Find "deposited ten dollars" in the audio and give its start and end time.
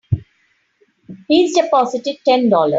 1.55-2.69